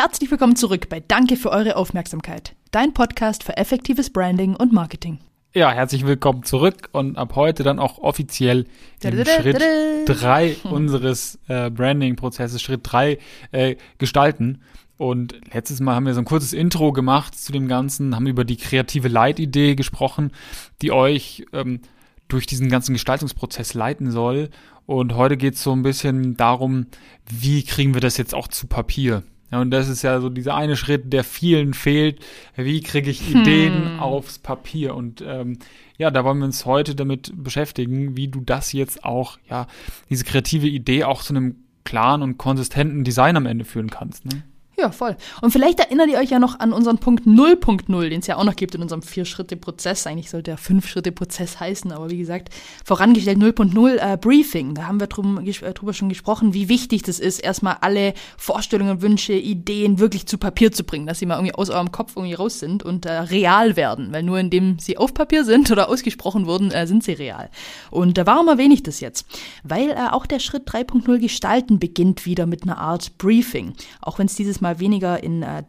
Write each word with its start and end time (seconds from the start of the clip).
herzlich 0.00 0.30
willkommen 0.30 0.56
zurück 0.56 0.88
bei 0.88 1.00
Danke 1.00 1.36
für 1.36 1.50
eure 1.50 1.76
Aufmerksamkeit, 1.76 2.54
dein 2.70 2.94
Podcast 2.94 3.44
für 3.44 3.58
effektives 3.58 4.08
Branding 4.08 4.56
und 4.56 4.72
Marketing. 4.72 5.18
Ja, 5.52 5.72
herzlich 5.72 6.06
willkommen 6.06 6.42
zurück 6.42 6.88
und 6.92 7.18
ab 7.18 7.36
heute 7.36 7.64
dann 7.64 7.78
auch 7.78 7.98
offiziell 7.98 8.64
im 9.02 9.24
Schritt 9.26 9.62
drei 10.06 10.56
unseres 10.64 11.38
äh, 11.48 11.68
Branding-Prozesses, 11.68 12.62
Schritt 12.62 12.80
drei 12.82 13.18
äh, 13.52 13.76
gestalten. 13.98 14.62
Und 14.96 15.38
letztes 15.52 15.80
Mal 15.80 15.96
haben 15.96 16.06
wir 16.06 16.14
so 16.14 16.22
ein 16.22 16.24
kurzes 16.24 16.54
Intro 16.54 16.92
gemacht 16.92 17.38
zu 17.38 17.52
dem 17.52 17.68
Ganzen, 17.68 18.16
haben 18.16 18.26
über 18.26 18.46
die 18.46 18.56
kreative 18.56 19.08
Leitidee 19.08 19.74
gesprochen, 19.74 20.32
die 20.80 20.92
euch 20.92 21.44
ähm, 21.52 21.80
durch 22.26 22.46
diesen 22.46 22.70
ganzen 22.70 22.94
Gestaltungsprozess 22.94 23.74
leiten 23.74 24.10
soll. 24.10 24.48
Und 24.86 25.14
heute 25.14 25.36
geht 25.36 25.56
es 25.56 25.62
so 25.62 25.72
ein 25.72 25.82
bisschen 25.82 26.38
darum, 26.38 26.86
wie 27.28 27.64
kriegen 27.64 27.92
wir 27.92 28.00
das 28.00 28.16
jetzt 28.16 28.34
auch 28.34 28.48
zu 28.48 28.66
Papier? 28.66 29.24
Ja, 29.50 29.60
und 29.60 29.70
das 29.70 29.88
ist 29.88 30.02
ja 30.02 30.20
so 30.20 30.28
dieser 30.28 30.54
eine 30.54 30.76
Schritt, 30.76 31.12
der 31.12 31.24
vielen 31.24 31.74
fehlt. 31.74 32.20
Wie 32.56 32.80
kriege 32.82 33.10
ich 33.10 33.28
Ideen 33.30 33.92
hm. 33.92 34.00
aufs 34.00 34.38
Papier? 34.38 34.94
Und 34.94 35.22
ähm, 35.26 35.58
ja, 35.98 36.10
da 36.10 36.24
wollen 36.24 36.38
wir 36.38 36.44
uns 36.44 36.66
heute 36.66 36.94
damit 36.94 37.32
beschäftigen, 37.34 38.16
wie 38.16 38.28
du 38.28 38.40
das 38.40 38.72
jetzt 38.72 39.04
auch, 39.04 39.38
ja, 39.48 39.66
diese 40.08 40.24
kreative 40.24 40.68
Idee 40.68 41.04
auch 41.04 41.22
zu 41.22 41.34
einem 41.34 41.56
klaren 41.84 42.22
und 42.22 42.38
konsistenten 42.38 43.04
Design 43.04 43.36
am 43.36 43.46
Ende 43.46 43.64
führen 43.64 43.90
kannst. 43.90 44.24
Ne? 44.24 44.42
Ja, 44.80 44.90
voll. 44.92 45.14
Und 45.42 45.50
vielleicht 45.50 45.78
erinnert 45.78 46.08
ihr 46.08 46.18
euch 46.18 46.30
ja 46.30 46.38
noch 46.38 46.58
an 46.58 46.72
unseren 46.72 46.96
Punkt 46.96 47.26
0.0, 47.26 48.08
den 48.08 48.20
es 48.20 48.26
ja 48.26 48.36
auch 48.36 48.44
noch 48.44 48.56
gibt 48.56 48.74
in 48.74 48.80
unserem 48.80 49.02
Vier-Schritte-Prozess. 49.02 50.06
Eigentlich 50.06 50.30
sollte 50.30 50.52
der 50.52 50.56
Fünf-Schritte-Prozess 50.56 51.60
heißen, 51.60 51.92
aber 51.92 52.08
wie 52.08 52.16
gesagt, 52.16 52.48
vorangestellt 52.82 53.36
0.0 53.36 53.96
äh, 53.96 54.16
Briefing. 54.16 54.74
Da 54.74 54.86
haben 54.86 54.98
wir 54.98 55.06
drum, 55.06 55.38
äh, 55.38 55.52
drüber 55.74 55.92
schon 55.92 56.08
gesprochen, 56.08 56.54
wie 56.54 56.70
wichtig 56.70 57.02
das 57.02 57.20
ist, 57.20 57.40
erstmal 57.40 57.76
alle 57.82 58.14
Vorstellungen, 58.38 59.02
Wünsche, 59.02 59.34
Ideen 59.34 59.98
wirklich 59.98 60.24
zu 60.24 60.38
Papier 60.38 60.72
zu 60.72 60.82
bringen, 60.82 61.06
dass 61.06 61.18
sie 61.18 61.26
mal 61.26 61.34
irgendwie 61.34 61.54
aus 61.54 61.68
eurem 61.68 61.92
Kopf 61.92 62.16
irgendwie 62.16 62.34
raus 62.34 62.58
sind 62.58 62.82
und 62.82 63.04
äh, 63.04 63.12
real 63.12 63.76
werden. 63.76 64.12
Weil 64.12 64.22
nur 64.22 64.38
indem 64.38 64.78
sie 64.78 64.96
auf 64.96 65.12
Papier 65.12 65.44
sind 65.44 65.70
oder 65.70 65.90
ausgesprochen 65.90 66.46
wurden, 66.46 66.70
äh, 66.70 66.86
sind 66.86 67.04
sie 67.04 67.12
real. 67.12 67.50
Und 67.90 68.16
äh, 68.16 68.24
warum 68.24 68.48
erwähne 68.48 68.72
ich 68.72 68.82
das 68.82 69.00
jetzt? 69.00 69.26
Weil 69.62 69.90
äh, 69.90 70.08
auch 70.10 70.24
der 70.24 70.38
Schritt 70.38 70.66
3.0 70.66 71.18
Gestalten 71.18 71.78
beginnt 71.78 72.24
wieder 72.24 72.46
mit 72.46 72.62
einer 72.62 72.78
Art 72.78 73.18
Briefing. 73.18 73.74
Auch 74.00 74.18
wenn 74.18 74.24
es 74.26 74.36
dieses 74.36 74.62
Mal 74.62 74.69
mal 74.70 74.80
weniger 74.80 75.22
in 75.22 75.42
äh, 75.42 75.64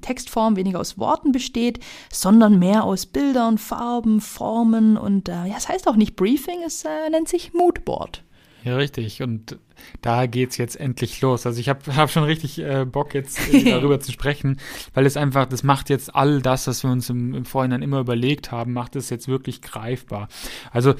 Textform, 0.00 0.56
weniger 0.56 0.80
aus 0.80 0.98
Worten 0.98 1.32
besteht, 1.32 1.80
sondern 2.12 2.58
mehr 2.58 2.84
aus 2.84 3.06
Bildern, 3.06 3.58
Farben, 3.58 4.20
Formen 4.20 4.96
und 4.96 5.28
äh, 5.28 5.46
ja, 5.46 5.54
es 5.56 5.68
heißt 5.68 5.88
auch 5.88 5.96
nicht 5.96 6.16
Briefing, 6.16 6.62
es 6.66 6.84
äh, 6.84 7.10
nennt 7.10 7.28
sich 7.28 7.54
Moodboard. 7.54 8.22
Ja, 8.64 8.76
richtig. 8.76 9.22
Und 9.22 9.58
da 10.00 10.24
geht's 10.24 10.56
jetzt 10.56 10.80
endlich 10.80 11.20
los. 11.20 11.44
Also 11.44 11.60
ich 11.60 11.68
habe 11.68 11.96
hab 11.96 12.10
schon 12.10 12.24
richtig 12.24 12.58
äh, 12.58 12.86
Bock, 12.86 13.12
jetzt 13.12 13.52
äh, 13.52 13.64
darüber 13.70 14.00
zu 14.00 14.10
sprechen, 14.10 14.58
weil 14.94 15.04
es 15.04 15.18
einfach, 15.18 15.46
das 15.46 15.62
macht 15.62 15.90
jetzt 15.90 16.14
all 16.14 16.40
das, 16.40 16.66
was 16.66 16.82
wir 16.82 16.90
uns 16.90 17.10
im, 17.10 17.34
im 17.34 17.44
Vorhinein 17.44 17.82
immer 17.82 18.00
überlegt 18.00 18.52
haben, 18.52 18.72
macht 18.72 18.96
es 18.96 19.10
jetzt 19.10 19.28
wirklich 19.28 19.60
greifbar. 19.60 20.28
Also 20.72 20.94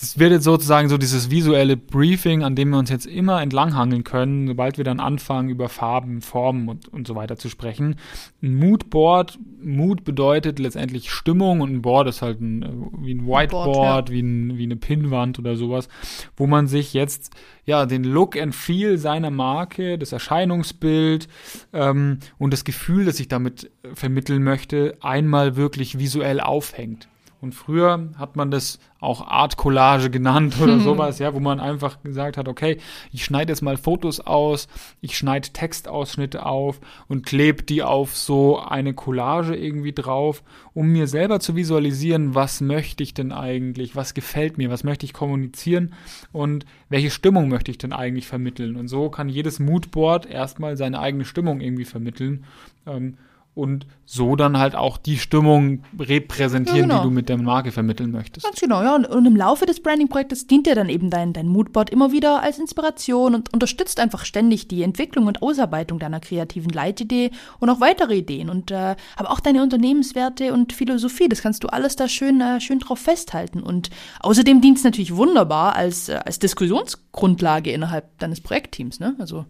das 0.00 0.18
wird 0.18 0.32
jetzt 0.32 0.44
sozusagen 0.44 0.88
so 0.88 0.98
dieses 0.98 1.30
visuelle 1.30 1.76
Briefing, 1.76 2.42
an 2.42 2.56
dem 2.56 2.70
wir 2.70 2.78
uns 2.78 2.90
jetzt 2.90 3.06
immer 3.06 3.40
entlanghangeln 3.40 4.02
können, 4.02 4.48
sobald 4.48 4.76
wir 4.76 4.84
dann 4.84 4.98
anfangen, 4.98 5.50
über 5.50 5.68
Farben, 5.68 6.20
Formen 6.20 6.68
und, 6.68 6.88
und 6.88 7.06
so 7.06 7.14
weiter 7.14 7.36
zu 7.36 7.48
sprechen. 7.48 7.96
Ein 8.42 8.56
Moodboard, 8.56 9.38
Mood 9.62 10.02
bedeutet 10.02 10.58
letztendlich 10.58 11.12
Stimmung 11.12 11.60
und 11.60 11.72
ein 11.72 11.82
Board 11.82 12.08
ist 12.08 12.22
halt 12.22 12.40
ein, 12.40 12.90
wie 12.98 13.14
ein 13.14 13.26
Whiteboard, 13.26 13.72
Board, 13.72 14.08
ja. 14.08 14.14
wie, 14.14 14.20
ein, 14.20 14.58
wie 14.58 14.64
eine 14.64 14.76
Pinnwand 14.76 15.38
oder 15.38 15.54
sowas, 15.54 15.88
wo 16.36 16.48
man 16.48 16.66
sich 16.66 16.92
jetzt 16.92 17.30
ja 17.64 17.86
den 17.86 18.02
Look 18.02 18.36
and 18.36 18.54
Feel 18.54 18.98
seiner 18.98 19.30
Marke, 19.30 19.96
das 19.96 20.10
Erscheinungsbild 20.10 21.28
ähm, 21.72 22.18
und 22.36 22.52
das 22.52 22.64
Gefühl, 22.64 23.04
das 23.04 23.20
ich 23.20 23.28
damit 23.28 23.70
vermitteln 23.94 24.42
möchte, 24.42 24.98
einmal 25.02 25.54
wirklich 25.54 26.00
visuell 26.00 26.40
aufhängt. 26.40 27.08
Und 27.44 27.54
früher 27.54 28.08
hat 28.16 28.36
man 28.36 28.50
das 28.50 28.78
auch 29.00 29.28
Art 29.28 29.58
Collage 29.58 30.08
genannt 30.08 30.58
oder 30.62 30.80
sowas, 30.80 31.18
ja, 31.18 31.34
wo 31.34 31.40
man 31.40 31.60
einfach 31.60 32.02
gesagt 32.02 32.38
hat, 32.38 32.48
okay, 32.48 32.78
ich 33.12 33.22
schneide 33.22 33.52
jetzt 33.52 33.60
mal 33.60 33.76
Fotos 33.76 34.18
aus, 34.18 34.66
ich 35.02 35.18
schneide 35.18 35.50
Textausschnitte 35.50 36.46
auf 36.46 36.80
und 37.06 37.26
klebe 37.26 37.62
die 37.62 37.82
auf 37.82 38.16
so 38.16 38.58
eine 38.58 38.94
Collage 38.94 39.54
irgendwie 39.54 39.92
drauf, 39.92 40.42
um 40.72 40.88
mir 40.88 41.06
selber 41.06 41.38
zu 41.38 41.54
visualisieren, 41.54 42.34
was 42.34 42.62
möchte 42.62 43.02
ich 43.02 43.12
denn 43.12 43.30
eigentlich, 43.30 43.94
was 43.94 44.14
gefällt 44.14 44.56
mir, 44.56 44.70
was 44.70 44.82
möchte 44.82 45.04
ich 45.04 45.12
kommunizieren 45.12 45.92
und 46.32 46.64
welche 46.88 47.10
Stimmung 47.10 47.50
möchte 47.50 47.70
ich 47.70 47.76
denn 47.76 47.92
eigentlich 47.92 48.26
vermitteln. 48.26 48.76
Und 48.76 48.88
so 48.88 49.10
kann 49.10 49.28
jedes 49.28 49.60
Moodboard 49.60 50.24
erstmal 50.24 50.78
seine 50.78 50.98
eigene 50.98 51.26
Stimmung 51.26 51.60
irgendwie 51.60 51.84
vermitteln. 51.84 52.46
Ähm, 52.86 53.18
und 53.54 53.86
so 54.04 54.34
dann 54.34 54.58
halt 54.58 54.74
auch 54.74 54.98
die 54.98 55.16
Stimmung 55.16 55.84
repräsentieren, 55.98 56.76
ja, 56.76 56.82
genau. 56.82 56.98
die 56.98 57.08
du 57.08 57.10
mit 57.14 57.28
der 57.28 57.38
Marke 57.38 57.70
vermitteln 57.70 58.10
möchtest. 58.10 58.44
Ganz 58.44 58.60
genau, 58.60 58.82
ja. 58.82 58.94
Und, 58.96 59.06
und 59.06 59.24
im 59.24 59.36
Laufe 59.36 59.64
des 59.64 59.80
Branding-Projektes 59.80 60.48
dient 60.48 60.66
dir 60.66 60.74
dann 60.74 60.88
eben 60.88 61.08
dein, 61.08 61.32
dein 61.32 61.46
Moodboard 61.46 61.90
immer 61.90 62.10
wieder 62.10 62.42
als 62.42 62.58
Inspiration 62.58 63.34
und 63.34 63.52
unterstützt 63.52 64.00
einfach 64.00 64.24
ständig 64.24 64.66
die 64.66 64.82
Entwicklung 64.82 65.26
und 65.26 65.40
Ausarbeitung 65.40 66.00
deiner 66.00 66.18
kreativen 66.18 66.70
Leitidee 66.70 67.30
und 67.60 67.70
auch 67.70 67.80
weitere 67.80 68.16
Ideen. 68.16 68.50
Und 68.50 68.72
äh, 68.72 68.96
aber 69.16 69.30
auch 69.30 69.40
deine 69.40 69.62
Unternehmenswerte 69.62 70.52
und 70.52 70.72
Philosophie, 70.72 71.28
das 71.28 71.40
kannst 71.40 71.62
du 71.62 71.68
alles 71.68 71.94
da 71.94 72.08
schön, 72.08 72.40
äh, 72.40 72.60
schön 72.60 72.80
drauf 72.80 72.98
festhalten. 72.98 73.62
Und 73.62 73.90
außerdem 74.20 74.60
dient 74.60 74.78
es 74.78 74.84
natürlich 74.84 75.14
wunderbar 75.14 75.76
als, 75.76 76.08
äh, 76.08 76.20
als 76.24 76.40
Diskussionsgrundlage 76.40 77.70
innerhalb 77.70 78.18
deines 78.18 78.40
Projektteams, 78.40 78.98
ne? 78.98 79.14
Also. 79.20 79.46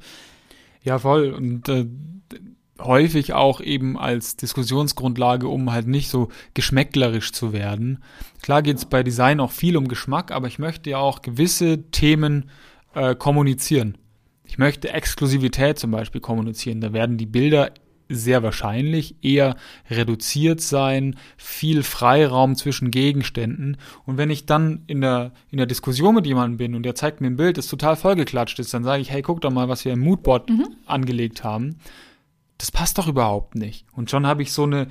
Ja, 0.83 0.99
voll. 0.99 1.33
Und 1.33 1.67
äh, 1.71 1.87
häufig 2.81 3.33
auch 3.33 3.61
eben 3.61 3.99
als 3.99 4.37
Diskussionsgrundlage, 4.37 5.49
um 5.49 5.73
halt 5.73 5.87
nicht 5.87 6.09
so 6.09 6.29
geschmäcklerisch 6.55 7.33
zu 7.33 7.53
werden. 7.53 8.03
Klar 8.43 8.63
geht 8.63 8.79
es 8.79 8.85
bei 8.85 9.03
Design 9.03 9.41
auch 9.41 9.53
viel 9.53 9.77
um 9.77 9.89
Geschmack, 9.89 10.33
aber 10.33 10.49
ich 10.49 10.59
möchte 10.59 10.91
ja 10.91 10.99
auch 10.99 11.23
gewisse 11.23 11.91
Themen 11.91 12.51
äh, 12.95 13.15
kommunizieren. 13.15 13.97
Ich 14.45 14.59
möchte 14.59 14.91
Exklusivität 14.91 15.79
zum 15.79 15.91
Beispiel 15.91 16.21
kommunizieren. 16.21 16.81
Da 16.81 16.93
werden 16.93 17.17
die 17.17 17.27
Bilder 17.27 17.71
sehr 18.11 18.43
wahrscheinlich 18.43 19.17
eher 19.23 19.57
reduziert 19.89 20.61
sein, 20.61 21.17
viel 21.39 21.83
Freiraum 21.83 22.55
zwischen 22.55 22.91
Gegenständen. 22.91 23.79
Und 24.05 24.19
wenn 24.19 24.29
ich 24.29 24.45
dann 24.45 24.83
in 24.87 25.01
der, 25.01 25.33
in 25.51 25.57
der 25.57 25.67
Diskussion 25.67 26.15
mit 26.15 26.27
jemandem 26.27 26.59
bin 26.59 26.75
und 26.75 26.83
der 26.83 26.95
zeigt 26.95 27.23
mir 27.23 27.29
ein 27.29 27.37
Bild, 27.37 27.57
das 27.57 27.67
total 27.67 27.97
vollgeklatscht 27.97 28.59
ist, 28.59 28.75
dann 28.75 28.85
sage 28.85 29.01
ich, 29.01 29.11
hey, 29.11 29.23
guck 29.23 29.41
doch 29.41 29.51
mal, 29.51 29.71
was 29.71 29.87
wir 29.87 29.95
im 29.95 30.01
Moodboard 30.01 30.51
mhm. 30.51 30.67
angelegt 30.87 31.45
haben 31.45 31.77
das 32.59 32.71
passt 32.71 32.99
doch 32.99 33.09
überhaupt 33.09 33.55
nicht. 33.55 33.87
Und 33.93 34.11
schon 34.11 34.27
habe 34.27 34.43
ich 34.43 34.53
so 34.53 34.65
eine, 34.65 34.89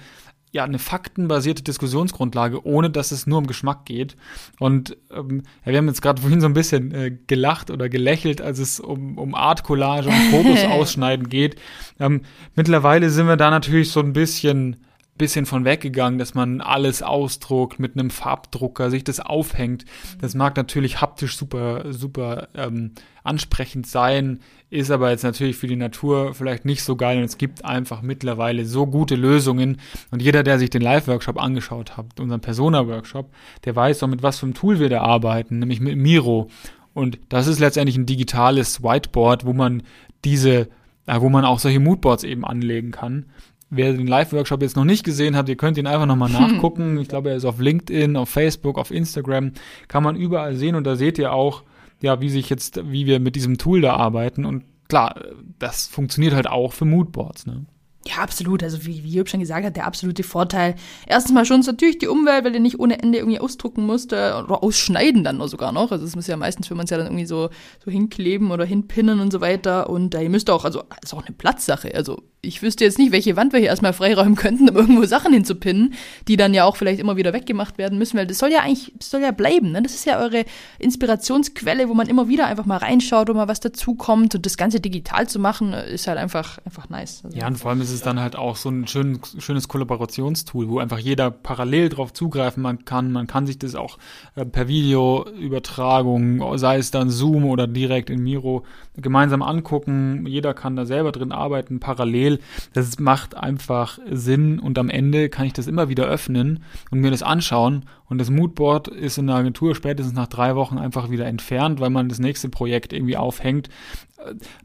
ja, 0.51 0.63
eine 0.63 0.79
faktenbasierte 0.79 1.63
Diskussionsgrundlage, 1.63 2.65
ohne 2.65 2.89
dass 2.89 3.11
es 3.11 3.25
nur 3.25 3.39
um 3.39 3.47
Geschmack 3.47 3.85
geht. 3.85 4.15
Und 4.59 4.95
ähm, 5.11 5.43
ja, 5.65 5.71
wir 5.71 5.77
haben 5.79 5.87
jetzt 5.87 6.01
gerade 6.01 6.21
vorhin 6.21 6.41
so 6.41 6.47
ein 6.47 6.53
bisschen 6.53 6.93
äh, 6.93 7.17
gelacht 7.27 7.71
oder 7.71 7.89
gelächelt, 7.89 8.41
als 8.41 8.59
es 8.59 8.79
um, 8.79 9.17
um 9.17 9.33
Art 9.33 9.63
Collage 9.63 10.09
und 10.09 10.29
Fotos 10.29 10.63
ausschneiden 10.69 11.29
geht. 11.29 11.55
Ähm, 11.99 12.21
mittlerweile 12.55 13.09
sind 13.09 13.27
wir 13.27 13.37
da 13.37 13.49
natürlich 13.49 13.89
so 13.89 13.99
ein 13.99 14.13
bisschen 14.13 14.77
bisschen 15.17 15.45
von 15.45 15.63
weggegangen, 15.63 16.17
dass 16.17 16.33
man 16.33 16.59
alles 16.59 17.03
ausdruckt 17.03 17.79
mit 17.79 17.93
einem 17.93 18.09
Farbdrucker, 18.09 18.89
sich 18.89 19.03
das 19.03 19.19
aufhängt. 19.19 19.85
Das 20.19 20.33
mag 20.33 20.57
natürlich 20.57 21.01
haptisch 21.01 21.37
super, 21.37 21.93
super 21.93 22.47
ähm, 22.55 22.93
ansprechend 23.23 23.85
sein, 23.85 24.39
ist 24.69 24.89
aber 24.89 25.11
jetzt 25.11 25.23
natürlich 25.23 25.55
für 25.55 25.67
die 25.67 25.75
Natur 25.75 26.33
vielleicht 26.33 26.65
nicht 26.65 26.83
so 26.83 26.95
geil 26.95 27.19
und 27.19 27.25
es 27.25 27.37
gibt 27.37 27.63
einfach 27.63 28.01
mittlerweile 28.01 28.65
so 28.65 28.87
gute 28.87 29.15
Lösungen 29.15 29.77
und 30.09 30.21
jeder, 30.21 30.41
der 30.41 30.57
sich 30.57 30.71
den 30.71 30.81
Live-Workshop 30.81 31.39
angeschaut 31.39 31.95
hat, 31.95 32.19
unseren 32.19 32.41
Persona-Workshop, 32.41 33.31
der 33.65 33.75
weiß 33.75 34.01
auch 34.01 34.07
mit 34.07 34.23
was 34.23 34.39
für 34.39 34.47
einem 34.47 34.55
Tool 34.55 34.79
wir 34.79 34.89
da 34.89 35.01
arbeiten, 35.01 35.59
nämlich 35.59 35.79
mit 35.79 35.95
Miro. 35.95 36.49
Und 36.93 37.19
das 37.29 37.47
ist 37.47 37.59
letztendlich 37.59 37.97
ein 37.97 38.05
digitales 38.05 38.83
Whiteboard, 38.83 39.45
wo 39.45 39.53
man 39.53 39.83
diese, 40.25 40.69
äh, 41.05 41.19
wo 41.19 41.29
man 41.29 41.45
auch 41.45 41.59
solche 41.59 41.79
Moodboards 41.79 42.23
eben 42.23 42.45
anlegen 42.45 42.91
kann. 42.91 43.25
Wer 43.75 43.93
den 43.93 44.07
Live-Workshop 44.07 44.61
jetzt 44.61 44.75
noch 44.75 44.85
nicht 44.85 45.03
gesehen 45.03 45.35
hat, 45.35 45.49
ihr 45.49 45.55
könnt 45.55 45.77
ihn 45.77 45.87
einfach 45.87 46.05
nochmal 46.05 46.29
nachgucken. 46.31 46.99
Ich 46.99 47.07
glaube, 47.07 47.29
er 47.29 47.35
ist 47.35 47.45
auf 47.45 47.59
LinkedIn, 47.59 48.15
auf 48.15 48.29
Facebook, 48.29 48.77
auf 48.77 48.91
Instagram. 48.91 49.53
Kann 49.87 50.03
man 50.03 50.15
überall 50.15 50.55
sehen 50.55 50.75
und 50.75 50.85
da 50.85 50.95
seht 50.95 51.17
ihr 51.17 51.33
auch, 51.33 51.63
ja, 52.01 52.21
wie 52.21 52.29
sich 52.29 52.49
jetzt, 52.49 52.79
wie 52.91 53.05
wir 53.05 53.19
mit 53.19 53.35
diesem 53.35 53.57
Tool 53.57 53.81
da 53.81 53.95
arbeiten. 53.95 54.45
Und 54.45 54.63
klar, 54.89 55.21
das 55.59 55.87
funktioniert 55.87 56.33
halt 56.33 56.47
auch 56.47 56.73
für 56.73 56.85
Moodboards, 56.85 57.45
ne? 57.45 57.65
Ja, 58.05 58.17
absolut. 58.17 58.63
Also 58.63 58.85
wie, 58.85 59.03
wie 59.03 59.15
Job 59.15 59.29
schon 59.29 59.39
gesagt 59.39 59.65
hat, 59.65 59.77
der 59.77 59.87
absolute 59.87 60.23
Vorteil. 60.23 60.75
Erstens 61.07 61.33
mal 61.33 61.45
schon 61.45 61.61
natürlich 61.61 61.99
die 61.99 62.07
Umwelt, 62.07 62.43
weil 62.43 62.53
ihr 62.53 62.59
nicht 62.59 62.79
ohne 62.79 63.01
Ende 63.01 63.19
irgendwie 63.19 63.39
ausdrucken 63.39 63.85
musst 63.85 64.11
oder 64.11 64.61
ausschneiden 64.61 65.23
dann 65.23 65.45
sogar 65.47 65.71
noch. 65.71 65.91
Also 65.91 66.03
das 66.03 66.15
muss 66.15 66.27
ja 66.27 66.35
meistens, 66.35 66.69
wenn 66.69 66.75
man 66.75 66.83
es 66.83 66.89
ja 66.89 66.97
dann 66.97 67.07
irgendwie 67.07 67.25
so, 67.25 67.49
so 67.83 67.89
hinkleben 67.89 68.51
oder 68.51 68.65
hinpinnen 68.65 69.21
und 69.21 69.31
so 69.31 69.39
weiter. 69.39 69.89
Und 69.89 70.15
äh, 70.15 70.23
ihr 70.23 70.29
müsst 70.29 70.49
auch, 70.49 70.65
also 70.65 70.83
ist 71.01 71.13
auch 71.13 71.25
eine 71.25 71.35
Platzsache. 71.35 71.95
Also 71.95 72.21
ich 72.45 72.61
wüsste 72.61 72.83
jetzt 72.83 72.99
nicht, 72.99 73.13
welche 73.13 73.37
Wand 73.37 73.53
wir 73.53 73.59
hier 73.59 73.69
erstmal 73.69 73.93
freiräumen 73.93 74.35
könnten, 74.35 74.69
um 74.69 74.75
irgendwo 74.75 75.05
Sachen 75.05 75.33
hinzupinnen, 75.33 75.93
die 76.27 76.35
dann 76.35 76.53
ja 76.53 76.65
auch 76.65 76.75
vielleicht 76.75 76.99
immer 76.99 77.15
wieder 77.15 77.31
weggemacht 77.31 77.77
werden 77.77 77.97
müssen, 77.97 78.17
weil 78.17 78.27
das 78.27 78.37
soll 78.37 78.51
ja 78.51 78.59
eigentlich, 78.59 78.91
das 78.97 79.09
soll 79.09 79.21
ja 79.21 79.31
bleiben, 79.31 79.71
ne? 79.71 79.81
Das 79.81 79.93
ist 79.93 80.05
ja 80.05 80.19
eure 80.19 80.43
Inspirationsquelle, 80.77 81.87
wo 81.87 81.93
man 81.93 82.07
immer 82.07 82.27
wieder 82.27 82.45
einfach 82.47 82.65
mal 82.65 82.77
reinschaut, 82.77 83.29
wo 83.29 83.33
mal 83.33 83.47
was 83.47 83.61
dazukommt 83.61 84.35
und 84.35 84.45
das 84.45 84.57
Ganze 84.57 84.81
digital 84.81 85.27
zu 85.27 85.39
machen, 85.39 85.71
ist 85.71 86.07
halt 86.07 86.17
einfach, 86.17 86.59
einfach 86.65 86.89
nice. 86.89 87.21
Also 87.23 87.37
ja, 87.37 87.47
und 87.47 87.55
vor 87.55 87.71
allem 87.71 87.79
ist 87.79 87.91
es 87.91 88.01
dann 88.01 88.19
halt 88.19 88.35
auch 88.35 88.57
so 88.57 88.69
ein 88.69 88.87
schön, 88.87 89.21
schönes 89.39 89.69
Kollaborationstool, 89.69 90.67
wo 90.67 90.79
einfach 90.79 90.99
jeder 90.99 91.31
parallel 91.31 91.87
drauf 91.87 92.11
zugreifen 92.11 92.83
kann. 92.83 93.13
Man 93.13 93.25
kann 93.25 93.47
sich 93.47 93.57
das 93.57 93.73
auch 93.73 93.97
äh, 94.35 94.45
per 94.45 94.67
Videoübertragung, 94.67 96.57
sei 96.57 96.77
es 96.77 96.91
dann 96.91 97.09
Zoom 97.09 97.45
oder 97.45 97.67
direkt 97.67 98.09
in 98.09 98.21
Miro, 98.21 98.63
gemeinsam 98.97 99.41
angucken. 99.41 100.25
Jeder 100.27 100.53
kann 100.53 100.75
da 100.75 100.85
selber 100.85 101.13
drin 101.13 101.31
arbeiten, 101.31 101.79
parallel. 101.79 102.32
Das 102.73 102.99
macht 102.99 103.35
einfach 103.35 103.99
Sinn 104.09 104.59
und 104.59 104.77
am 104.77 104.89
Ende 104.89 105.29
kann 105.29 105.45
ich 105.45 105.53
das 105.53 105.67
immer 105.67 105.89
wieder 105.89 106.05
öffnen 106.05 106.63
und 106.91 106.99
mir 106.99 107.11
das 107.11 107.23
anschauen. 107.23 107.85
Und 108.05 108.19
das 108.19 108.29
Moodboard 108.29 108.87
ist 108.87 109.17
in 109.17 109.27
der 109.27 109.37
Agentur 109.37 109.75
spätestens 109.75 110.13
nach 110.13 110.27
drei 110.27 110.55
Wochen 110.55 110.77
einfach 110.77 111.09
wieder 111.09 111.25
entfernt, 111.25 111.79
weil 111.79 111.89
man 111.89 112.09
das 112.09 112.19
nächste 112.19 112.49
Projekt 112.49 112.93
irgendwie 112.93 113.17
aufhängt. 113.17 113.69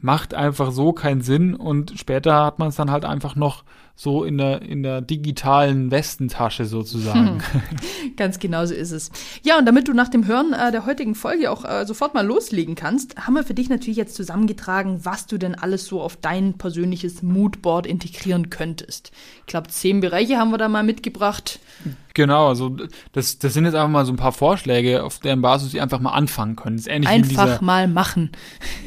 Macht 0.00 0.34
einfach 0.34 0.70
so 0.70 0.92
keinen 0.92 1.22
Sinn 1.22 1.54
und 1.54 1.98
später 1.98 2.44
hat 2.44 2.58
man 2.58 2.68
es 2.68 2.76
dann 2.76 2.90
halt 2.90 3.04
einfach 3.04 3.34
noch 3.36 3.64
so 4.00 4.22
in 4.22 4.38
der, 4.38 4.62
in 4.62 4.84
der 4.84 5.00
digitalen 5.00 5.90
Westentasche 5.90 6.66
sozusagen. 6.66 7.42
Hm. 7.50 8.16
Ganz 8.16 8.38
genau 8.38 8.64
so 8.64 8.72
ist 8.72 8.92
es. 8.92 9.10
Ja, 9.42 9.58
und 9.58 9.66
damit 9.66 9.88
du 9.88 9.92
nach 9.92 10.08
dem 10.08 10.24
Hören 10.28 10.52
äh, 10.52 10.70
der 10.70 10.86
heutigen 10.86 11.16
Folge 11.16 11.50
auch 11.50 11.64
äh, 11.64 11.84
sofort 11.84 12.14
mal 12.14 12.24
loslegen 12.24 12.76
kannst, 12.76 13.16
haben 13.16 13.34
wir 13.34 13.42
für 13.42 13.54
dich 13.54 13.68
natürlich 13.68 13.96
jetzt 13.96 14.14
zusammengetragen, 14.14 15.04
was 15.04 15.26
du 15.26 15.36
denn 15.36 15.56
alles 15.56 15.86
so 15.86 16.00
auf 16.00 16.14
dein 16.14 16.54
persönliches 16.54 17.22
Moodboard 17.24 17.88
integrieren 17.88 18.50
könntest. 18.50 19.10
Ich 19.40 19.46
glaube, 19.46 19.66
zehn 19.66 19.98
Bereiche 19.98 20.38
haben 20.38 20.52
wir 20.52 20.58
da 20.58 20.68
mal 20.68 20.84
mitgebracht. 20.84 21.58
Genau, 22.18 22.48
also 22.48 22.74
das, 23.12 23.38
das 23.38 23.54
sind 23.54 23.64
jetzt 23.64 23.74
einfach 23.74 23.90
mal 23.90 24.04
so 24.04 24.12
ein 24.12 24.16
paar 24.16 24.32
Vorschläge, 24.32 25.04
auf 25.04 25.20
deren 25.20 25.40
Basis 25.40 25.70
sie 25.70 25.80
einfach 25.80 26.00
mal 26.00 26.10
anfangen 26.10 26.56
können. 26.56 26.76
Das 26.76 26.88
ist 26.88 26.92
ähnlich 26.92 27.08
einfach 27.08 27.60
mal 27.60 27.86
machen. 27.86 28.32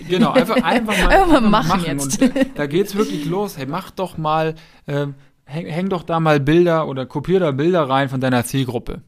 Genau, 0.09 0.31
einfach, 0.31 0.55
einfach 0.63 0.97
mal, 0.97 1.07
einfach 1.07 1.39
mal 1.39 1.49
machen, 1.49 1.67
machen. 1.69 1.85
Jetzt. 1.85 2.21
Und 2.21 2.33
da 2.55 2.65
geht's 2.65 2.93
wirklich 2.93 3.23
los. 3.23 3.57
Hey, 3.57 3.67
mach 3.67 3.89
doch 3.89 4.17
mal 4.17 4.55
äh, 4.85 5.07
häng, 5.45 5.65
häng 5.65 5.87
doch 5.87 6.03
da 6.03 6.19
mal 6.19 6.41
Bilder 6.41 6.89
oder 6.89 7.05
kopier 7.05 7.39
da 7.39 7.51
Bilder 7.51 7.87
rein 7.87 8.09
von 8.09 8.19
deiner 8.19 8.43
Zielgruppe. 8.43 9.01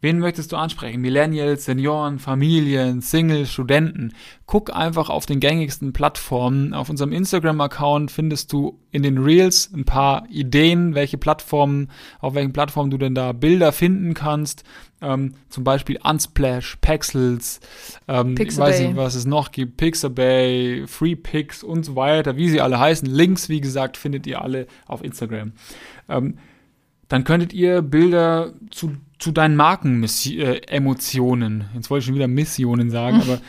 Wen 0.00 0.20
möchtest 0.20 0.52
du 0.52 0.56
ansprechen? 0.56 1.00
Millennials, 1.00 1.64
Senioren, 1.64 2.20
Familien, 2.20 3.00
Singles, 3.00 3.50
Studenten. 3.50 4.14
Guck 4.46 4.74
einfach 4.74 5.10
auf 5.10 5.26
den 5.26 5.40
gängigsten 5.40 5.92
Plattformen. 5.92 6.72
Auf 6.72 6.88
unserem 6.88 7.10
Instagram-Account 7.10 8.12
findest 8.12 8.52
du 8.52 8.78
in 8.92 9.02
den 9.02 9.18
Reels 9.18 9.72
ein 9.74 9.84
paar 9.84 10.24
Ideen, 10.30 10.94
welche 10.94 11.18
Plattformen, 11.18 11.90
auf 12.20 12.34
welchen 12.34 12.52
Plattformen 12.52 12.92
du 12.92 12.98
denn 12.98 13.16
da 13.16 13.32
Bilder 13.32 13.72
finden 13.72 14.14
kannst. 14.14 14.62
Ähm, 15.00 15.34
zum 15.48 15.64
Beispiel 15.64 15.98
Unsplash, 16.02 16.76
Pexels, 16.80 17.58
ähm, 18.06 18.36
ich 18.38 18.56
weiß 18.56 18.80
nicht, 18.80 18.96
was 18.96 19.16
es 19.16 19.26
noch 19.26 19.50
gibt, 19.50 19.76
Pixabay, 19.76 20.84
FreePix 20.86 21.64
und 21.64 21.84
so 21.84 21.96
weiter, 21.96 22.36
wie 22.36 22.48
sie 22.48 22.60
alle 22.60 22.78
heißen. 22.78 23.08
Links, 23.08 23.48
wie 23.48 23.60
gesagt, 23.60 23.96
findet 23.96 24.28
ihr 24.28 24.42
alle 24.42 24.68
auf 24.86 25.02
Instagram. 25.02 25.52
Ähm, 26.08 26.38
dann 27.08 27.24
könntet 27.24 27.52
ihr 27.52 27.82
Bilder 27.82 28.54
zu 28.70 28.92
zu 29.18 29.32
deinen 29.32 29.56
Marken-Emotionen. 29.56 31.60
Äh, 31.60 31.64
Jetzt 31.74 31.90
wollte 31.90 32.00
ich 32.00 32.06
schon 32.06 32.14
wieder 32.14 32.28
Missionen 32.28 32.90
sagen, 32.90 33.20
aber 33.26 33.40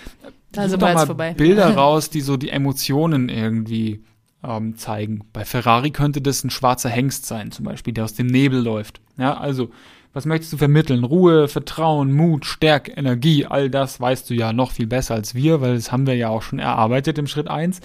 sind 0.67 0.81
wir 0.81 0.91
jetzt 0.91 1.05
vorbei. 1.05 1.33
Bilder 1.33 1.75
raus, 1.75 2.09
die 2.09 2.21
so 2.21 2.37
die 2.37 2.49
Emotionen 2.49 3.29
irgendwie 3.29 4.03
ähm, 4.43 4.77
zeigen. 4.77 5.25
Bei 5.31 5.45
Ferrari 5.45 5.91
könnte 5.91 6.21
das 6.21 6.43
ein 6.43 6.49
schwarzer 6.49 6.89
Hengst 6.89 7.25
sein, 7.25 7.51
zum 7.51 7.65
Beispiel, 7.65 7.93
der 7.93 8.05
aus 8.05 8.15
dem 8.15 8.27
Nebel 8.27 8.61
läuft. 8.61 8.99
Ja, 9.17 9.37
also, 9.37 9.69
was 10.13 10.25
möchtest 10.25 10.53
du 10.53 10.57
vermitteln? 10.57 11.03
Ruhe, 11.03 11.47
Vertrauen, 11.47 12.11
Mut, 12.11 12.45
Stärke, 12.45 12.91
Energie, 12.91 13.45
all 13.45 13.69
das 13.69 14.01
weißt 14.01 14.29
du 14.29 14.33
ja 14.33 14.53
noch 14.53 14.71
viel 14.71 14.87
besser 14.87 15.13
als 15.13 15.35
wir, 15.35 15.61
weil 15.61 15.75
das 15.75 15.91
haben 15.91 16.07
wir 16.07 16.15
ja 16.15 16.29
auch 16.29 16.41
schon 16.41 16.57
erarbeitet 16.57 17.19
im 17.19 17.27
Schritt 17.27 17.47
eins. 17.47 17.79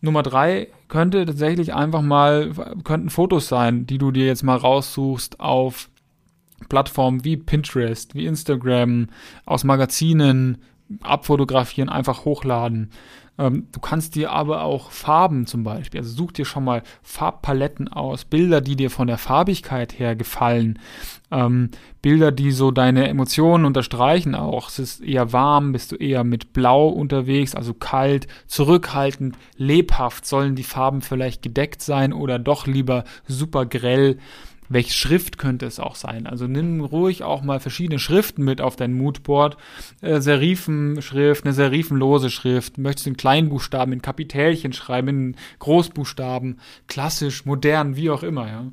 Nummer 0.00 0.22
drei 0.22 0.68
könnte 0.88 1.26
tatsächlich 1.26 1.74
einfach 1.74 2.00
mal, 2.00 2.52
könnten 2.84 3.10
Fotos 3.10 3.48
sein, 3.48 3.86
die 3.86 3.98
du 3.98 4.12
dir 4.12 4.26
jetzt 4.26 4.42
mal 4.42 4.56
raussuchst 4.56 5.40
auf 5.40 5.89
Plattformen 6.68 7.24
wie 7.24 7.36
Pinterest, 7.36 8.14
wie 8.14 8.26
Instagram, 8.26 9.08
aus 9.46 9.64
Magazinen 9.64 10.58
abfotografieren, 11.02 11.88
einfach 11.88 12.24
hochladen. 12.24 12.90
Ähm, 13.40 13.68
du 13.72 13.80
kannst 13.80 14.16
dir 14.16 14.32
aber 14.32 14.64
auch 14.64 14.90
Farben 14.90 15.46
zum 15.46 15.64
Beispiel, 15.64 16.00
also 16.00 16.12
such 16.12 16.32
dir 16.32 16.44
schon 16.44 16.64
mal 16.64 16.82
Farbpaletten 17.02 17.88
aus, 17.88 18.26
Bilder, 18.26 18.60
die 18.60 18.76
dir 18.76 18.90
von 18.90 19.06
der 19.06 19.16
Farbigkeit 19.16 19.98
her 19.98 20.14
gefallen, 20.14 20.78
ähm, 21.30 21.70
Bilder, 22.02 22.32
die 22.32 22.50
so 22.50 22.70
deine 22.70 23.08
Emotionen 23.08 23.64
unterstreichen 23.64 24.34
auch. 24.34 24.68
Es 24.68 24.78
ist 24.78 25.00
eher 25.02 25.32
warm, 25.32 25.72
bist 25.72 25.92
du 25.92 25.96
eher 25.96 26.22
mit 26.22 26.52
Blau 26.52 26.88
unterwegs, 26.88 27.54
also 27.54 27.72
kalt, 27.72 28.26
zurückhaltend, 28.46 29.38
lebhaft, 29.56 30.26
sollen 30.26 30.54
die 30.54 30.64
Farben 30.64 31.00
vielleicht 31.00 31.40
gedeckt 31.40 31.80
sein 31.80 32.12
oder 32.12 32.38
doch 32.38 32.66
lieber 32.66 33.04
super 33.26 33.64
grell 33.64 34.18
welche 34.70 34.94
Schrift 34.94 35.36
könnte 35.36 35.66
es 35.66 35.80
auch 35.80 35.96
sein. 35.96 36.26
Also 36.26 36.46
nimm 36.46 36.80
ruhig 36.80 37.24
auch 37.24 37.42
mal 37.42 37.60
verschiedene 37.60 37.98
Schriften 37.98 38.44
mit 38.44 38.60
auf 38.60 38.76
dein 38.76 38.94
Moodboard. 38.94 39.56
Äh, 40.00 40.20
Serifenschrift, 40.20 41.44
eine 41.44 41.52
serifenlose 41.52 42.30
Schrift. 42.30 42.78
Möchtest 42.78 43.06
du 43.06 43.10
in 43.10 43.16
Kleinbuchstaben, 43.16 43.92
in 43.92 44.00
Kapitälchen 44.00 44.72
schreiben, 44.72 45.08
in 45.08 45.36
Großbuchstaben, 45.58 46.60
klassisch, 46.86 47.44
modern, 47.44 47.96
wie 47.96 48.10
auch 48.10 48.22
immer, 48.22 48.46
ja. 48.46 48.64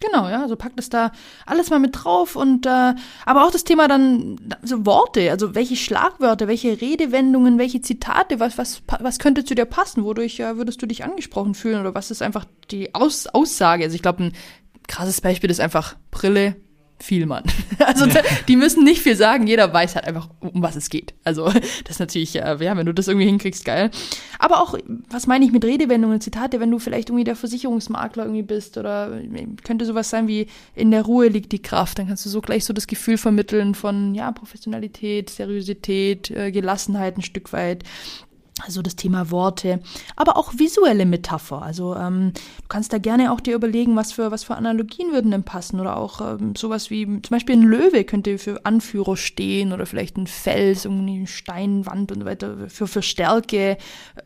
Genau, 0.00 0.30
ja, 0.30 0.40
also 0.40 0.56
packt 0.56 0.78
es 0.78 0.88
da 0.88 1.12
alles 1.44 1.68
mal 1.68 1.78
mit 1.78 1.94
drauf 1.94 2.34
und 2.34 2.64
äh, 2.64 2.94
aber 3.26 3.44
auch 3.44 3.50
das 3.50 3.64
Thema 3.64 3.86
dann 3.86 4.40
so 4.62 4.86
Worte, 4.86 5.30
also 5.30 5.54
welche 5.54 5.76
Schlagwörter, 5.76 6.48
welche 6.48 6.80
Redewendungen, 6.80 7.58
welche 7.58 7.82
Zitate, 7.82 8.40
was 8.40 8.56
was 8.56 8.82
was 8.86 9.18
könnte 9.18 9.44
zu 9.44 9.54
dir 9.54 9.66
passen, 9.66 10.02
wodurch 10.02 10.40
äh, 10.40 10.56
würdest 10.56 10.80
du 10.80 10.86
dich 10.86 11.04
angesprochen 11.04 11.54
fühlen 11.54 11.80
oder 11.80 11.94
was 11.94 12.10
ist 12.10 12.22
einfach 12.22 12.46
die 12.70 12.94
Aus 12.94 13.26
Aussage? 13.26 13.84
Also 13.84 13.94
ich 13.94 14.00
glaube, 14.00 14.24
ein 14.24 14.32
krasses 14.90 15.20
Beispiel 15.20 15.50
ist 15.50 15.60
einfach 15.60 15.96
Brille, 16.10 16.56
Vielmann. 17.02 17.44
Also 17.78 18.04
ja. 18.04 18.20
die 18.46 18.56
müssen 18.56 18.84
nicht 18.84 19.00
viel 19.00 19.16
sagen, 19.16 19.46
jeder 19.46 19.72
weiß 19.72 19.94
halt 19.94 20.06
einfach, 20.06 20.28
um 20.40 20.62
was 20.62 20.76
es 20.76 20.90
geht. 20.90 21.14
Also 21.24 21.46
das 21.84 21.92
ist 21.92 21.98
natürlich, 21.98 22.36
äh, 22.36 22.56
ja, 22.62 22.76
wenn 22.76 22.84
du 22.84 22.92
das 22.92 23.08
irgendwie 23.08 23.26
hinkriegst, 23.26 23.64
geil. 23.64 23.90
Aber 24.38 24.62
auch, 24.62 24.76
was 25.08 25.26
meine 25.26 25.46
ich 25.46 25.50
mit 25.50 25.64
Redewendungen, 25.64 26.20
Zitate, 26.20 26.60
wenn 26.60 26.70
du 26.70 26.78
vielleicht 26.78 27.08
irgendwie 27.08 27.24
der 27.24 27.36
Versicherungsmakler 27.36 28.24
irgendwie 28.24 28.42
bist 28.42 28.76
oder 28.76 29.18
könnte 29.64 29.86
sowas 29.86 30.10
sein 30.10 30.28
wie, 30.28 30.46
in 30.74 30.90
der 30.90 31.02
Ruhe 31.02 31.28
liegt 31.28 31.52
die 31.52 31.62
Kraft, 31.62 31.98
dann 31.98 32.08
kannst 32.08 32.26
du 32.26 32.28
so 32.28 32.42
gleich 32.42 32.66
so 32.66 32.74
das 32.74 32.86
Gefühl 32.86 33.16
vermitteln 33.16 33.74
von, 33.74 34.14
ja, 34.14 34.30
Professionalität, 34.30 35.30
Seriosität, 35.30 36.30
äh, 36.30 36.52
Gelassenheit 36.52 37.16
ein 37.16 37.22
Stück 37.22 37.54
weit 37.54 37.82
also 38.64 38.82
das 38.82 38.96
Thema 38.96 39.30
Worte, 39.30 39.80
aber 40.16 40.36
auch 40.36 40.52
visuelle 40.56 41.06
Metapher. 41.06 41.62
Also 41.62 41.96
ähm, 41.96 42.32
du 42.34 42.68
kannst 42.68 42.92
da 42.92 42.98
gerne 42.98 43.32
auch 43.32 43.40
dir 43.40 43.54
überlegen, 43.54 43.96
was 43.96 44.12
für 44.12 44.30
was 44.30 44.44
für 44.44 44.56
Analogien 44.56 45.12
würden 45.12 45.30
denn 45.30 45.44
passen 45.44 45.80
oder 45.80 45.96
auch 45.96 46.20
ähm, 46.20 46.54
sowas 46.56 46.90
wie 46.90 47.04
zum 47.04 47.30
Beispiel 47.30 47.56
ein 47.56 47.62
Löwe 47.62 48.04
könnte 48.04 48.38
für 48.38 48.64
Anführer 48.64 49.16
stehen 49.16 49.72
oder 49.72 49.86
vielleicht 49.86 50.16
ein 50.16 50.26
Fels, 50.26 50.84
irgendwie 50.84 51.18
eine 51.18 51.26
Steinwand 51.26 52.12
und 52.12 52.20
so 52.20 52.26
weiter 52.26 52.68
für 52.68 52.86
für 52.86 53.02
Stärke, 53.02 53.76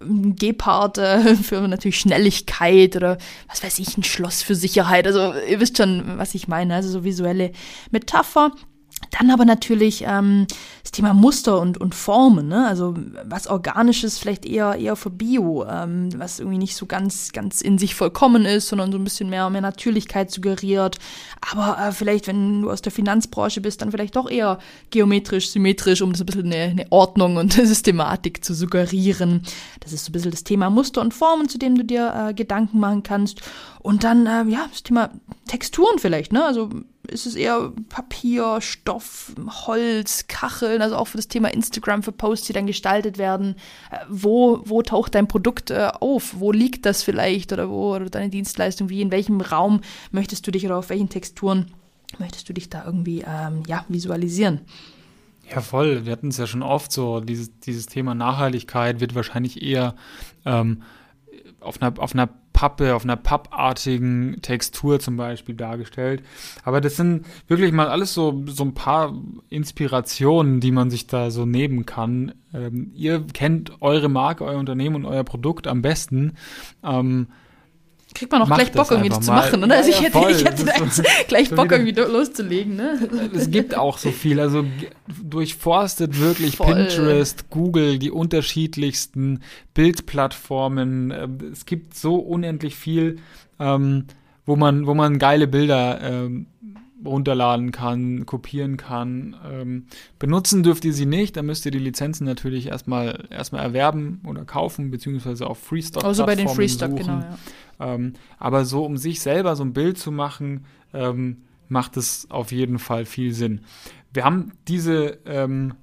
ein 0.01 0.37
Gepard 0.37 0.99
äh, 0.99 1.37
für 1.43 1.67
natürlich 1.67 1.99
Schnelligkeit 1.99 2.97
oder 2.97 3.19
was 3.49 3.63
weiß 3.63 3.79
ich 3.79 3.97
ein 3.97 4.05
Schloss 4.05 4.43
für 4.43 4.55
Sicherheit. 4.55 5.07
Also 5.07 5.33
ihr 5.49 5.61
wisst 5.61 5.79
schon, 5.79 6.19
was 6.19 6.35
ich 6.35 6.49
meine. 6.49 6.75
Also 6.75 6.91
so 6.91 7.05
visuelle 7.05 7.53
Metapher. 7.91 8.53
Dann 9.11 9.31
aber 9.31 9.45
natürlich 9.45 10.05
ähm, 10.07 10.47
das 10.83 10.91
Thema 10.91 11.15
Muster 11.15 11.61
und, 11.61 11.79
und 11.79 11.95
Formen, 11.95 12.49
ne? 12.49 12.67
also 12.67 12.95
was 13.25 13.47
Organisches 13.47 14.19
vielleicht 14.19 14.45
eher 14.45 14.75
eher 14.75 14.97
für 14.97 15.11
Bio, 15.11 15.65
ähm, 15.69 16.09
was 16.17 16.41
irgendwie 16.41 16.59
nicht 16.59 16.75
so 16.75 16.87
ganz 16.87 17.33
ganz 17.33 17.61
in 17.61 17.79
sich 17.79 17.95
vollkommen 17.95 18.45
ist, 18.45 18.69
sondern 18.69 18.91
so 18.91 18.99
ein 18.99 19.05
bisschen 19.05 19.31
mehr 19.31 19.49
mehr 19.51 19.61
Natürlichkeit 19.61 20.31
suggeriert. 20.31 20.99
Aber 21.53 21.79
äh, 21.79 21.93
vielleicht, 21.93 22.27
wenn 22.27 22.63
du 22.63 22.71
aus 22.71 22.83
der 22.83 22.93
Finanzbranche 22.93 23.61
bist, 23.61 23.83
dann 23.83 23.91
vielleicht 23.91 24.17
doch 24.17 24.29
eher 24.29 24.59
geometrisch, 24.91 25.51
symmetrisch, 25.51 26.03
um 26.03 26.15
so 26.15 26.25
ein 26.25 26.27
bisschen 26.27 26.53
eine, 26.53 26.71
eine 26.71 26.87
Ordnung 26.91 27.37
und 27.37 27.53
Systematik 27.53 28.45
zu 28.45 28.55
suggerieren. 28.55 29.43
Das 29.81 29.93
ist 29.93 30.07
so 30.07 30.11
ein 30.11 30.13
bisschen 30.13 30.33
das 30.33 30.45
Thema 30.45 30.71
Muster 30.71 31.01
und 31.01 31.15
Formen, 31.15 31.49
zu 31.49 31.59
dem 31.59 31.77
du 31.77 31.85
dir 31.85 32.29
äh, 32.31 32.35
Gedanken 32.35 32.81
machen 32.81 33.03
kannst. 33.03 33.43
Und 33.81 34.03
dann, 34.03 34.27
äh, 34.27 34.45
ja, 34.51 34.67
das 34.71 34.83
Thema 34.83 35.11
Texturen 35.47 35.99
vielleicht, 35.99 36.33
ne? 36.33 36.45
Also 36.45 36.71
ist 37.09 37.27
es 37.27 37.35
eher 37.35 37.73
Papier, 37.89 38.61
Stoff, 38.61 39.33
Holz, 39.67 40.27
Kacheln, 40.27 40.83
also 40.83 40.97
auch 40.97 41.07
für 41.07 41.19
das 41.19 41.29
Thema 41.29 41.53
Instagram 41.53 42.03
für 42.03 42.13
Posts, 42.13 42.47
die 42.47 42.53
dann 42.53 42.67
gestaltet 42.67 43.19
werden. 43.19 43.57
Äh, 43.91 43.99
wo, 44.09 44.61
wo 44.65 44.83
taucht 44.83 45.15
dein 45.15 45.29
Produkt 45.29 45.71
äh, 45.71 45.91
auf? 46.01 46.37
Wo 46.39 46.53
liegt 46.53 46.87
das 46.87 47.03
vielleicht 47.03 47.53
oder 47.53 47.69
wo 47.69 47.95
oder 47.95 48.11
deine 48.11 48.31
Dienstleistung? 48.31 48.89
Wie 48.89 49.03
in 49.03 49.11
welchem 49.11 49.41
Raum 49.41 49.81
möchtest 50.11 50.47
du 50.47 50.51
dich 50.51 50.65
oder 50.67 50.79
auf 50.79 50.91
welchen 50.91 51.09
Texturen 51.09 51.67
möchtest 52.19 52.49
du 52.49 52.53
dich 52.53 52.71
da 52.71 52.85
irgendwie 52.85 53.25
ähm, 53.27 53.63
ja, 53.67 53.85
visualisieren? 53.89 54.61
Ja, 55.51 55.61
voll. 55.61 56.07
Wir 56.07 56.13
hatten 56.13 56.29
es 56.29 56.39
ja 56.39 56.47
schon 56.47 56.63
oft 56.63 56.91
so, 56.91 57.21
dieses, 57.21 57.59
dieses 57.61 57.87
Thema 57.87 58.15
Nachhaltigkeit 58.15 59.01
wird 59.01 59.15
wahrscheinlich 59.15 59.63
eher 59.63 59.95
ähm, 60.47 60.83
auf 61.61 61.83
einer, 61.83 61.99
auf 61.99 62.15
einer 62.15 62.29
Pappe, 62.55 62.95
auf 62.95 63.05
einer 63.05 63.17
pappartigen 63.17 64.39
Textur 64.41 65.01
zum 65.01 65.19
Beispiel 65.19 65.55
dargestellt. 65.55 66.23
Aber 66.63 66.81
das 66.81 66.97
sind 66.97 67.27
wirklich 67.49 67.73
mal 67.73 67.89
alles 67.89 68.15
so, 68.15 68.45
so 68.47 68.65
ein 68.65 68.73
paar 68.73 69.13
Inspirationen, 69.51 70.61
die 70.61 70.73
man 70.73 70.89
sich 70.89 71.07
da 71.07 71.31
so 71.31 71.45
nehmen 71.45 71.85
kann. 71.85 72.33
Ähm, 72.55 72.93
ihr 72.95 73.27
kennt 73.35 73.83
eure 73.83 74.09
Marke, 74.09 74.45
euer 74.45 74.59
Unternehmen 74.59 74.97
und 74.97 75.05
euer 75.05 75.25
Produkt 75.25 75.67
am 75.67 75.83
besten. 75.83 76.37
Ähm, 76.83 77.27
Kriegt 78.15 78.31
man 78.31 78.43
auch 78.43 78.47
gleich 78.47 78.71
Bock 78.71 78.91
irgendwie 78.93 79.09
das 79.09 79.23
zu 79.23 79.33
machen, 79.33 79.65
oder? 79.65 79.75
Ja, 79.75 79.81
also 79.81 79.91
ich 79.91 80.01
hätte, 80.01 80.19
ja, 80.19 80.29
ich 80.29 80.45
hätte 80.45 80.65
so, 80.91 81.03
gleich 81.29 81.51
Bock 81.51 81.73
irgendwie 81.73 81.93
loszulegen, 81.93 82.77
ne? 82.77 82.99
Es 83.35 83.51
gibt 83.51 83.77
auch 83.77 83.99
so 83.99 84.13
viel, 84.13 84.39
also 84.39 84.65
durchforstet 85.23 86.21
wirklich 86.21 86.57
Voll. 86.57 86.75
Pinterest, 86.75 87.51
Google, 87.51 87.99
die 87.99 88.13
unterschiedlichsten 88.13 89.41
Bildplattformen. 89.75 91.11
Ähm, 91.11 91.39
es 91.53 91.67
gibt 91.67 91.97
so 91.97 92.17
unendlich 92.17 92.77
viel, 92.77 93.19
ähm, 93.59 94.05
wo 94.47 94.55
man, 94.55 94.87
wo 94.87 94.95
man 94.95 95.19
geile 95.19 95.49
Bilder 95.49 96.01
ähm, 96.01 96.47
runterladen 97.05 97.71
kann, 97.73 98.27
kopieren 98.27 98.77
kann. 98.77 99.37
Ähm, 99.51 99.87
benutzen 100.19 100.63
dürft 100.63 100.85
ihr 100.85 100.93
sie 100.93 101.07
nicht, 101.07 101.37
da 101.37 101.43
müsst 101.43 101.65
ihr 101.67 101.73
die 101.73 101.79
Lizenzen 101.79 102.25
natürlich 102.25 102.69
erstmal 102.69 103.27
erstmal 103.31 103.63
erwerben 103.63 104.21
oder 104.27 104.45
kaufen, 104.45 104.91
beziehungsweise 104.91 105.47
auf 105.47 105.59
Freestock. 105.59 106.05
Also 106.05 106.27
bei 106.27 106.35
den 106.35 106.49
Freestock, 106.49 106.91
suchen. 106.91 107.03
genau, 107.03 107.19
ja. 107.21 107.95
Ähm, 107.95 108.15
aber 108.39 108.65
so, 108.65 108.85
um 108.85 108.97
sich 108.97 109.21
selber 109.21 109.57
so 109.57 109.65
ein 109.65 109.73
Bild 109.73 109.99
zu 109.99 110.13
machen, 110.13 110.65
ähm, 110.93 111.43
macht 111.69 111.97
es 111.97 112.31
auf 112.31 112.53
jeden 112.53 112.79
Fall 112.79 113.05
viel 113.05 113.33
Sinn. 113.33 113.61
Wir 114.13 114.25
haben 114.25 114.53
diese 114.69 115.19
ähm, 115.27 115.75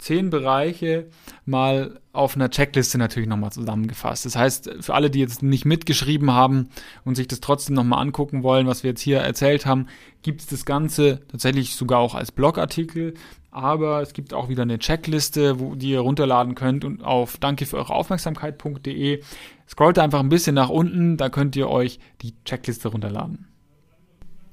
zehn 0.00 0.30
Bereiche 0.30 1.08
mal 1.44 2.00
auf 2.12 2.34
einer 2.34 2.50
Checkliste 2.50 2.98
natürlich 2.98 3.28
nochmal 3.28 3.52
zusammengefasst. 3.52 4.24
Das 4.24 4.36
heißt, 4.36 4.70
für 4.80 4.94
alle, 4.94 5.10
die 5.10 5.20
jetzt 5.20 5.42
nicht 5.42 5.64
mitgeschrieben 5.64 6.32
haben 6.32 6.68
und 7.04 7.14
sich 7.14 7.28
das 7.28 7.40
trotzdem 7.40 7.76
nochmal 7.76 8.00
angucken 8.00 8.42
wollen, 8.42 8.66
was 8.66 8.82
wir 8.82 8.90
jetzt 8.90 9.00
hier 9.02 9.18
erzählt 9.18 9.66
haben, 9.66 9.86
gibt 10.22 10.40
es 10.40 10.46
das 10.46 10.64
Ganze 10.64 11.20
tatsächlich 11.28 11.76
sogar 11.76 12.00
auch 12.00 12.14
als 12.14 12.32
Blogartikel. 12.32 13.14
Aber 13.52 14.00
es 14.00 14.12
gibt 14.12 14.32
auch 14.32 14.48
wieder 14.48 14.62
eine 14.62 14.78
Checkliste, 14.78 15.58
wo, 15.58 15.74
die 15.74 15.90
ihr 15.90 16.00
runterladen 16.00 16.54
könnt 16.54 16.84
und 16.84 17.02
auf 17.02 17.36
danke 17.38 17.66
für 17.66 17.78
eure 17.78 17.94
Aufmerksamkeit.de 17.94 19.22
scrollt 19.68 19.98
einfach 19.98 20.20
ein 20.20 20.28
bisschen 20.28 20.54
nach 20.54 20.68
unten, 20.68 21.16
da 21.16 21.28
könnt 21.28 21.56
ihr 21.56 21.68
euch 21.68 21.98
die 22.22 22.34
Checkliste 22.44 22.88
runterladen. 22.88 23.49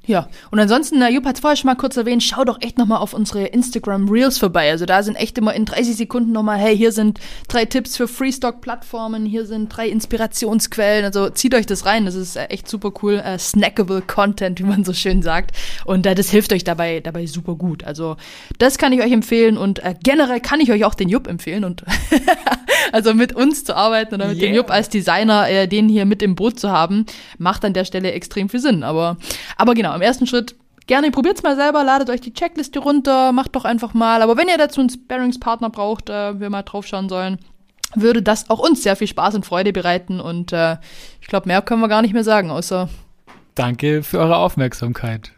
Ja, 0.08 0.30
und 0.52 0.60
ansonsten, 0.60 1.00
na, 1.00 1.10
Jupp 1.10 1.26
hat 1.26 1.36
es 1.36 1.42
vorher 1.42 1.58
schon 1.58 1.68
mal 1.68 1.76
kurz 1.76 1.98
erwähnt, 1.98 2.24
schau 2.24 2.46
doch 2.46 2.62
echt 2.62 2.78
nochmal 2.78 3.00
auf 3.00 3.14
unsere 3.14 3.46
Instagram 3.48 4.08
Reels 4.08 4.38
vorbei. 4.38 4.72
Also 4.72 4.86
da 4.86 5.04
sind 5.04 5.16
echt 5.16 5.38
immer 5.38 5.54
in 5.54 5.66
30 5.66 5.98
Sekunden 5.98 6.32
nochmal, 6.32 6.58
hey, 6.58 6.78
hier 6.78 6.94
sind 6.94 7.20
drei 7.50 7.66
Tipps 7.66 7.98
für 7.98 8.08
Freestock-Plattformen, 8.08 9.26
hier 9.26 9.46
sind 9.46 9.68
drei 9.68 9.90
Inspirationsquellen. 9.90 11.04
Also 11.04 11.30
zieht 11.30 11.54
euch 11.54 11.66
das 11.66 11.86
rein, 11.86 12.06
das 12.06 12.16
ist 12.16 12.38
äh, 12.38 12.46
echt 12.46 12.70
super 12.70 12.94
cool. 13.04 13.16
Äh, 13.16 13.38
snackable 13.38 14.02
Content, 14.02 14.60
wie 14.60 14.64
man 14.64 14.86
so 14.86 14.94
schön 14.94 15.22
sagt. 15.22 15.52
Und 15.84 16.06
äh, 16.06 16.16
das 16.16 16.30
hilft 16.30 16.54
euch 16.54 16.64
dabei, 16.64 17.02
dabei 17.02 17.26
super 17.26 17.56
gut. 17.56 17.84
Also 17.84 18.16
das 18.60 18.78
kann 18.78 18.94
ich 18.94 19.02
euch 19.02 19.12
empfehlen 19.12 19.58
und 19.58 19.84
äh, 19.84 19.94
generell 20.02 20.40
kann 20.40 20.62
ich 20.62 20.72
euch 20.72 20.86
auch 20.86 20.96
den 20.96 21.10
Jupp 21.10 21.28
empfehlen 21.28 21.66
und 21.66 21.84
also 22.94 23.14
mit 23.14 23.36
uns 23.36 23.66
zu 23.66 23.76
arbeiten 23.76 24.16
oder 24.16 24.28
mit 24.28 24.38
yeah. 24.38 24.48
dem 24.48 24.56
Jupp 24.56 24.72
als 24.72 24.88
Designer, 24.88 25.50
äh, 25.50 25.68
den 25.68 25.90
hier 25.90 26.06
mit 26.06 26.24
im 26.24 26.36
Boot 26.36 26.60
zu 26.60 26.72
haben, 26.72 27.06
macht 27.38 27.66
an 27.66 27.74
der 27.74 27.84
Stelle 27.84 28.14
extrem 28.14 28.48
viel 28.48 28.62
Sinn. 28.62 28.84
Aber, 28.84 29.18
aber 29.58 29.74
genau, 29.74 29.97
im 29.98 30.02
ersten 30.02 30.28
Schritt 30.28 30.56
gerne 30.88 31.12
probiert's 31.12 31.44
mal 31.44 31.56
selber, 31.56 31.84
ladet 31.84 32.10
euch 32.10 32.22
die 32.22 32.34
Checkliste 32.34 32.80
runter, 32.80 33.32
macht 33.32 33.56
doch 33.56 33.66
einfach 33.66 33.94
mal. 33.94 34.22
Aber 34.22 34.38
wenn 34.38 34.48
ihr 34.48 34.58
dazu 34.58 34.80
einen 34.80 34.90
Sparringspartner 34.90 35.70
braucht, 35.70 36.10
äh, 36.10 36.40
wir 36.40 36.50
mal 36.50 36.64
draufschauen 36.64 37.10
sollen, 37.10 37.38
würde 37.96 38.22
das 38.22 38.50
auch 38.50 38.60
uns 38.60 38.84
sehr 38.84 38.96
viel 38.96 39.08
Spaß 39.08 39.36
und 39.36 39.46
Freude 39.46 39.74
bereiten. 39.74 40.20
Und 40.20 40.54
äh, 40.54 40.78
ich 41.22 41.28
glaube, 41.28 41.48
mehr 41.48 41.62
können 41.62 41.82
wir 41.82 41.88
gar 41.88 42.02
nicht 42.02 42.14
mehr 42.14 42.24
sagen, 42.24 42.50
außer 42.50 42.90
Danke 43.56 44.04
für 44.04 44.20
eure 44.20 44.38
Aufmerksamkeit. 44.38 45.32